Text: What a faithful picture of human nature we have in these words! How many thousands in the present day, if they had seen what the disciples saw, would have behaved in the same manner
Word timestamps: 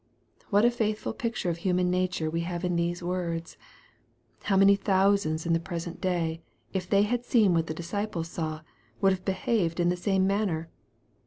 What 0.49 0.65
a 0.65 0.71
faithful 0.71 1.13
picture 1.13 1.51
of 1.51 1.57
human 1.57 1.91
nature 1.91 2.27
we 2.27 2.39
have 2.39 2.65
in 2.65 2.75
these 2.75 3.03
words! 3.03 3.55
How 4.45 4.57
many 4.57 4.75
thousands 4.75 5.45
in 5.45 5.53
the 5.53 5.59
present 5.59 6.01
day, 6.01 6.41
if 6.73 6.89
they 6.89 7.03
had 7.03 7.23
seen 7.23 7.53
what 7.53 7.67
the 7.67 7.75
disciples 7.75 8.27
saw, 8.27 8.61
would 8.99 9.11
have 9.11 9.25
behaved 9.25 9.79
in 9.79 9.89
the 9.89 9.95
same 9.95 10.25
manner 10.25 10.71